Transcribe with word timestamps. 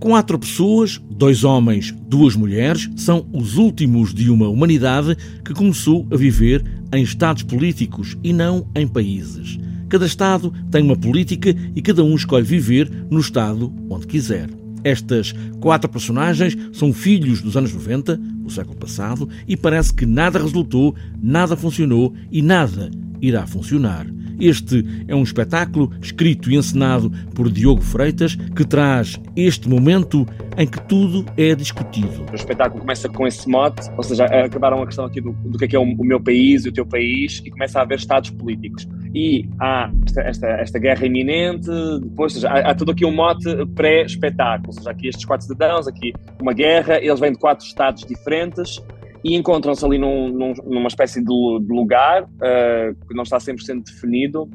Quatro 0.00 0.38
pessoas, 0.38 0.98
dois 1.10 1.44
homens, 1.44 1.94
duas 2.08 2.34
mulheres, 2.34 2.88
são 2.96 3.26
os 3.34 3.58
últimos 3.58 4.14
de 4.14 4.30
uma 4.30 4.48
humanidade 4.48 5.14
que 5.44 5.52
começou 5.52 6.08
a 6.10 6.16
viver 6.16 6.64
em 6.90 7.02
estados 7.02 7.42
políticos 7.42 8.16
e 8.24 8.32
não 8.32 8.66
em 8.74 8.88
países. 8.88 9.58
Cada 9.90 10.06
Estado 10.06 10.54
tem 10.70 10.82
uma 10.82 10.96
política 10.96 11.54
e 11.76 11.82
cada 11.82 12.02
um 12.02 12.14
escolhe 12.14 12.46
viver 12.46 12.90
no 13.10 13.20
Estado 13.20 13.70
onde 13.90 14.06
quiser. 14.06 14.48
Estas 14.82 15.34
quatro 15.60 15.90
personagens 15.90 16.56
são 16.72 16.94
filhos 16.94 17.42
dos 17.42 17.54
anos 17.54 17.74
90, 17.74 18.16
do 18.16 18.48
século 18.48 18.78
passado, 18.78 19.28
e 19.46 19.54
parece 19.54 19.92
que 19.92 20.06
nada 20.06 20.38
resultou, 20.38 20.94
nada 21.22 21.54
funcionou 21.58 22.14
e 22.32 22.40
nada 22.40 22.90
irá 23.20 23.46
funcionar. 23.46 24.06
Este 24.40 24.84
é 25.06 25.14
um 25.14 25.22
espetáculo 25.22 25.90
escrito 26.00 26.50
e 26.50 26.56
encenado 26.56 27.10
por 27.34 27.50
Diogo 27.50 27.82
Freitas 27.82 28.34
que 28.34 28.64
traz 28.64 29.20
este 29.36 29.68
momento 29.68 30.26
em 30.56 30.66
que 30.66 30.80
tudo 30.82 31.24
é 31.36 31.54
discutido. 31.54 32.26
O 32.32 32.34
espetáculo 32.34 32.80
começa 32.80 33.08
com 33.08 33.26
esse 33.26 33.48
mote, 33.48 33.90
ou 33.96 34.02
seja, 34.02 34.24
acabaram 34.24 34.82
a 34.82 34.86
questão 34.86 35.04
aqui 35.04 35.20
do, 35.20 35.32
do 35.32 35.58
que 35.58 35.66
é, 35.66 35.68
que 35.68 35.76
é 35.76 35.78
o, 35.78 35.82
o 35.82 36.04
meu 36.04 36.20
país 36.20 36.64
e 36.64 36.70
o 36.70 36.72
teu 36.72 36.86
país 36.86 37.42
e 37.44 37.50
começa 37.50 37.78
a 37.78 37.82
haver 37.82 37.98
estados 37.98 38.30
políticos 38.30 38.88
e 39.14 39.48
há 39.58 39.90
esta, 40.06 40.20
esta, 40.22 40.46
esta, 40.46 40.78
guerra 40.78 41.04
iminente, 41.04 41.68
depois 42.00 42.32
seja, 42.32 42.48
há, 42.48 42.70
há 42.70 42.74
todo 42.74 42.92
aqui 42.92 43.04
um 43.04 43.12
mote 43.12 43.44
pré-espetáculo, 43.74 44.68
ou 44.68 44.72
seja, 44.72 44.90
aqui 44.90 45.08
estes 45.08 45.24
quatro 45.24 45.46
cidadãos, 45.46 45.88
aqui 45.88 46.12
uma 46.40 46.52
guerra, 46.52 46.98
eles 46.98 47.18
vêm 47.18 47.32
de 47.32 47.38
quatro 47.38 47.66
estados 47.66 48.04
diferentes 48.04 48.80
e 49.24 49.36
encontram-se 49.36 49.84
ali 49.84 49.98
num, 49.98 50.28
num, 50.28 50.52
numa 50.64 50.88
espécie 50.88 51.20
de, 51.20 51.26
de 51.60 51.72
lugar 51.72 52.24
uh, 52.24 53.06
que 53.06 53.14
não 53.14 53.22
está 53.22 53.38
100% 53.38 53.84
definido. 53.84 54.48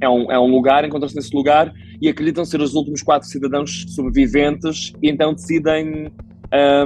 É 0.00 0.08
um, 0.08 0.32
é 0.32 0.38
um 0.38 0.50
lugar, 0.50 0.84
encontram-se 0.84 1.14
nesse 1.14 1.34
lugar 1.34 1.72
e 2.00 2.08
acreditam 2.08 2.44
ser 2.44 2.60
os 2.60 2.74
últimos 2.74 3.02
quatro 3.02 3.28
cidadãos 3.28 3.84
sobreviventes 3.88 4.92
e 5.00 5.08
então 5.08 5.32
decidem 5.32 6.10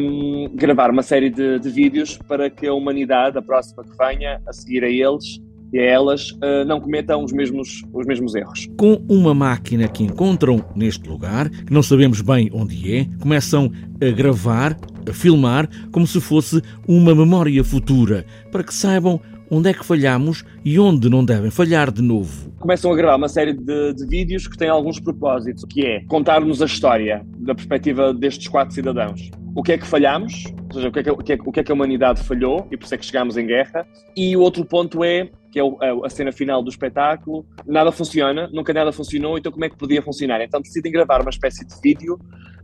um, 0.00 0.50
gravar 0.54 0.90
uma 0.90 1.02
série 1.02 1.30
de, 1.30 1.58
de, 1.58 1.70
vídeos 1.70 2.18
para 2.28 2.48
que 2.48 2.66
a 2.66 2.74
humanidade, 2.74 3.36
a 3.36 3.42
próxima 3.42 3.82
que 3.82 3.96
venha, 3.96 4.40
a 4.46 4.52
seguir 4.52 4.84
a 4.84 4.88
eles 4.88 5.40
e 5.72 5.78
a 5.78 5.82
elas, 5.82 6.30
uh, 6.30 6.64
não 6.66 6.80
cometam 6.80 7.24
os 7.24 7.32
mesmos, 7.32 7.82
os 7.92 8.06
mesmos 8.06 8.34
erros. 8.34 8.68
Com 8.78 9.02
uma 9.08 9.34
máquina 9.34 9.88
que 9.88 10.04
encontram 10.04 10.64
neste 10.76 11.08
lugar, 11.08 11.50
que 11.50 11.72
não 11.72 11.82
sabemos 11.82 12.20
bem 12.20 12.50
onde 12.52 12.94
é, 12.94 13.06
começam 13.18 13.72
a 14.00 14.10
gravar 14.10 14.76
a 15.10 15.14
filmar 15.14 15.68
como 15.92 16.06
se 16.06 16.20
fosse 16.20 16.62
uma 16.86 17.14
memória 17.14 17.62
futura, 17.64 18.24
para 18.50 18.62
que 18.62 18.74
saibam 18.74 19.20
onde 19.50 19.70
é 19.70 19.74
que 19.74 19.84
falhamos 19.84 20.44
e 20.64 20.78
onde 20.78 21.08
não 21.08 21.24
devem 21.24 21.50
falhar 21.50 21.90
de 21.90 22.02
novo. 22.02 22.52
Começam 22.58 22.92
a 22.92 22.96
gravar 22.96 23.16
uma 23.16 23.28
série 23.28 23.52
de, 23.52 23.92
de 23.94 24.06
vídeos 24.06 24.48
que 24.48 24.56
têm 24.56 24.68
alguns 24.68 24.98
propósitos, 24.98 25.64
que 25.68 25.84
é 25.84 26.00
contar-nos 26.06 26.60
a 26.62 26.66
história 26.66 27.24
da 27.38 27.54
perspectiva 27.54 28.12
destes 28.12 28.48
quatro 28.48 28.74
cidadãos. 28.74 29.30
O 29.54 29.62
que 29.62 29.72
é 29.72 29.78
que 29.78 29.86
falhamos, 29.86 30.44
ou 30.68 30.74
seja, 30.74 30.88
o 30.88 30.92
que 30.92 30.98
é 30.98 31.02
que, 31.02 31.10
o 31.10 31.16
que, 31.16 31.32
é, 31.32 31.38
o 31.42 31.52
que, 31.52 31.60
é 31.60 31.64
que 31.64 31.72
a 31.72 31.74
humanidade 31.74 32.22
falhou 32.22 32.66
e 32.70 32.76
por 32.76 32.84
isso 32.84 32.94
é 32.94 32.98
que 32.98 33.06
chegámos 33.06 33.36
em 33.36 33.46
guerra. 33.46 33.86
E 34.14 34.36
o 34.36 34.40
outro 34.40 34.64
ponto 34.64 35.02
é, 35.02 35.30
que 35.50 35.58
é, 35.58 35.62
é 35.62 35.92
a 36.04 36.10
cena 36.10 36.30
final 36.32 36.62
do 36.62 36.68
espetáculo, 36.68 37.46
nada 37.66 37.90
funciona, 37.90 38.50
nunca 38.52 38.74
nada 38.74 38.92
funcionou, 38.92 39.38
então 39.38 39.50
como 39.50 39.64
é 39.64 39.70
que 39.70 39.76
podia 39.76 40.02
funcionar? 40.02 40.42
Então 40.42 40.60
decidem 40.60 40.92
gravar 40.92 41.22
uma 41.22 41.30
espécie 41.30 41.64
de 41.64 41.74
vídeo 41.82 42.18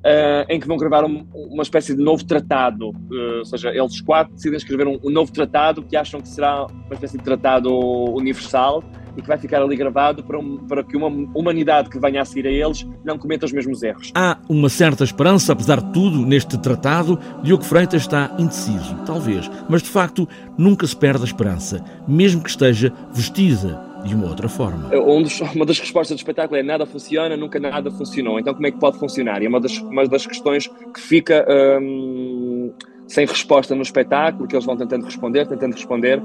uh, 0.05 0.45
em 0.49 0.59
que 0.61 0.67
vão 0.67 0.77
gravar 0.77 1.05
um, 1.05 1.27
uma 1.35 1.63
espécie 1.63 1.95
de 1.95 2.03
novo 2.03 2.25
tratado, 2.25 2.91
uh, 2.91 3.39
ou 3.39 3.45
seja, 3.45 3.71
eles 3.71 4.01
quatro 4.01 4.35
decidem 4.35 4.57
escrever 4.57 4.87
um, 4.87 4.99
um, 5.03 5.11
novo 5.11 5.33
tratado 5.33 5.83
que 5.83 5.97
acham 5.97 6.21
que 6.21 6.29
será 6.29 6.67
uma 6.67 6.95
espécie 6.95 7.17
de 7.17 7.25
tratado 7.25 7.71
universal 8.15 8.83
e 9.17 9.21
que 9.21 9.29
vai 9.29 9.37
ficar 9.37 9.63
ali 9.63 9.77
gravado 9.77 10.25
para, 10.25 10.39
um, 10.39 10.57
para 10.67 10.83
que 10.83 10.97
uma 10.97 11.09
humanidade 11.35 11.91
que 11.91 11.99
venha 11.99 12.23
a 12.23 12.25
seguir 12.25 12.47
a 12.47 12.51
eles 12.51 12.87
não 13.05 13.19
cometa 13.19 13.45
os 13.45 13.53
mesmos 13.53 13.83
erros. 13.83 14.11
Há 14.15 14.39
uma 14.49 14.71
certa 14.71 15.05
esperança, 15.05 15.53
apesar 15.53 15.83
de 15.83 15.93
tudo, 15.93 16.25
neste 16.25 16.59
tratado. 16.59 17.19
Diogo 17.43 17.63
Freitas 17.63 18.03
está 18.03 18.35
indeciso, 18.39 18.97
talvez, 19.05 19.51
mas 19.69 19.83
de 19.83 19.91
facto 19.91 20.27
nunca 20.57 20.87
se 20.87 20.97
perde 20.97 21.23
a 21.23 21.27
esperança, 21.27 21.85
mesmo 22.09 22.43
que 22.43 22.49
esteja 22.49 22.93
vestida 23.13 23.92
de 24.05 24.15
uma 24.15 24.29
outra 24.29 24.49
forma. 24.49 24.93
É, 24.93 24.99
um 24.99 25.23
dos, 25.23 25.41
uma 25.55 25.65
das 25.65 25.79
respostas 25.79 26.17
do 26.17 26.19
espetáculo 26.19 26.59
é 26.59 26.63
nada 26.63 26.87
funciona, 26.87 27.37
nunca 27.37 27.59
nada 27.59 27.91
funcionou. 27.91 28.39
Então 28.39 28.55
como 28.55 28.67
é 28.67 28.71
que 28.71 28.79
pode 28.79 28.99
funcionar? 28.99 29.43
E 29.43 29.47
é 29.47 29.49
uma 29.49 29.61
das, 29.61 29.79
uma 29.79 30.07
das 30.07 30.27
questões 30.27 30.67
que 30.67 31.01
fica 31.01 31.47
hum, 31.81 32.73
sem 33.07 33.27
resposta 33.27 33.75
no 33.75 33.83
espetáculo, 33.83 34.49
que 34.49 34.55
eles 34.55 34.65
vão 34.65 34.77
tentando 34.77 35.05
responder, 35.05 35.47
tentando 35.47 35.75
responder, 35.75 36.23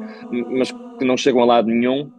mas 0.49 0.71
que 0.71 1.05
não 1.05 1.17
chegam 1.17 1.41
a 1.41 1.45
lado 1.45 1.67
nenhum. 1.67 2.09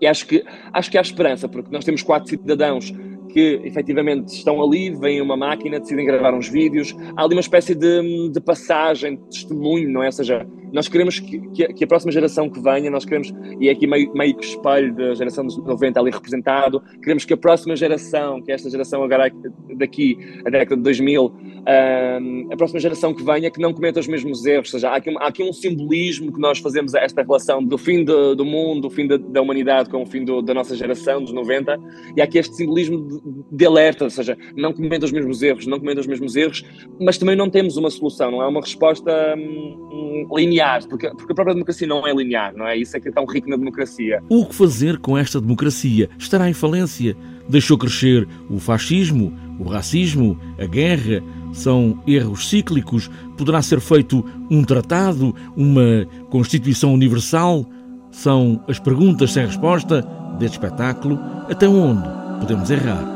E 0.00 0.06
acho 0.06 0.26
que, 0.26 0.44
acho 0.72 0.90
que 0.90 0.98
há 0.98 1.00
esperança, 1.00 1.48
porque 1.48 1.70
nós 1.70 1.84
temos 1.84 2.02
quatro 2.02 2.28
cidadãos 2.28 2.92
que 3.36 3.60
efetivamente 3.64 4.28
estão 4.28 4.62
ali, 4.62 4.94
vêm 4.96 5.20
uma 5.20 5.36
máquina, 5.36 5.78
decidem 5.78 6.06
gravar 6.06 6.32
uns 6.32 6.48
vídeos, 6.48 6.96
há 7.16 7.22
ali 7.22 7.34
uma 7.34 7.40
espécie 7.40 7.74
de, 7.74 8.30
de 8.30 8.40
passagem, 8.40 9.16
de 9.16 9.22
testemunho, 9.24 9.90
não 9.90 10.02
é? 10.02 10.06
Ou 10.06 10.12
seja, 10.12 10.46
nós 10.72 10.88
queremos 10.88 11.18
que, 11.18 11.38
que, 11.72 11.84
a 11.84 11.86
próxima 11.86 12.12
geração 12.12 12.48
que 12.50 12.60
venha, 12.60 12.90
nós 12.90 13.04
queremos, 13.04 13.32
e 13.60 13.68
é 13.68 13.72
aqui 13.72 13.86
meio, 13.86 14.12
meio 14.14 14.34
que 14.36 14.44
espelho 14.44 14.94
da 14.94 15.14
geração 15.14 15.44
dos 15.44 15.56
90 15.56 16.00
ali 16.00 16.10
representado, 16.10 16.82
queremos 17.02 17.24
que 17.24 17.32
a 17.32 17.36
próxima 17.36 17.76
geração, 17.76 18.42
que 18.42 18.50
é 18.50 18.54
esta 18.54 18.68
geração 18.68 19.02
agora 19.02 19.30
daqui, 19.76 20.18
a 20.44 20.50
década 20.50 20.76
de 20.76 20.82
2000, 20.82 21.32
um, 21.66 22.48
a 22.52 22.56
próxima 22.56 22.78
geração 22.78 23.12
que 23.12 23.22
venha, 23.24 23.50
que 23.50 23.60
não 23.60 23.72
cometa 23.72 23.98
os 23.98 24.06
mesmos 24.06 24.44
erros, 24.46 24.68
ou 24.68 24.78
seja, 24.78 24.90
há 24.90 24.96
aqui, 24.96 25.10
há 25.18 25.26
aqui 25.26 25.42
um 25.42 25.52
simbolismo 25.52 26.32
que 26.32 26.40
nós 26.40 26.58
fazemos 26.58 26.94
a 26.94 27.00
esta 27.00 27.22
relação 27.22 27.62
do 27.62 27.76
fim 27.76 28.04
do, 28.04 28.34
do 28.34 28.44
mundo, 28.44 28.82
do 28.82 28.90
fim 28.90 29.06
da, 29.06 29.16
da, 29.16 29.42
humanidade 29.42 29.90
com 29.90 30.02
o 30.02 30.06
fim 30.06 30.24
do, 30.24 30.40
da 30.40 30.54
nossa 30.54 30.76
geração, 30.76 31.22
dos 31.22 31.32
90, 31.32 31.78
e 32.16 32.20
há 32.20 32.24
aqui 32.24 32.38
este 32.38 32.54
simbolismo 32.54 33.06
de, 33.08 33.56
de 33.56 33.66
alerta, 33.66 34.04
ou 34.04 34.10
seja, 34.10 34.36
não 34.56 34.72
cometa 34.72 35.04
os 35.04 35.12
mesmos 35.12 35.42
erros, 35.42 35.66
não 35.66 35.78
cometa 35.78 36.00
os 36.00 36.06
mesmos 36.06 36.36
erros, 36.36 36.64
mas 37.00 37.18
também 37.18 37.34
não 37.34 37.50
temos 37.50 37.76
uma 37.76 37.90
solução, 37.90 38.30
não 38.30 38.42
é 38.42 38.46
uma 38.46 38.60
resposta 38.60 39.34
hum, 39.36 40.28
linear 40.36 40.86
porque, 40.88 41.08
porque 41.10 41.32
a 41.32 41.34
própria 41.34 41.54
democracia 41.54 41.86
não 41.86 42.06
é 42.06 42.12
linear, 42.12 42.54
não 42.56 42.66
é? 42.66 42.76
Isso 42.76 42.96
é 42.96 43.00
que 43.00 43.08
é 43.08 43.12
tão 43.12 43.24
rico 43.24 43.48
na 43.48 43.56
democracia. 43.56 44.22
O 44.28 44.46
que 44.46 44.54
fazer 44.54 44.98
com 44.98 45.16
esta 45.16 45.40
democracia? 45.40 46.08
Estará 46.18 46.48
em 46.48 46.54
falência? 46.54 47.16
Deixou 47.48 47.78
crescer 47.78 48.26
o 48.50 48.58
fascismo, 48.58 49.32
o 49.58 49.64
racismo, 49.68 50.38
a 50.58 50.66
guerra? 50.66 51.22
São 51.52 52.02
erros 52.06 52.48
cíclicos? 52.48 53.10
Poderá 53.36 53.62
ser 53.62 53.80
feito 53.80 54.24
um 54.50 54.62
tratado, 54.62 55.34
uma 55.56 56.06
Constituição 56.28 56.92
Universal? 56.92 57.64
São 58.10 58.62
as 58.68 58.78
perguntas 58.78 59.32
sem 59.32 59.46
resposta 59.46 60.06
deste 60.38 60.54
espetáculo. 60.54 61.18
Até 61.48 61.68
onde 61.68 62.08
podemos 62.40 62.70
errar? 62.70 63.15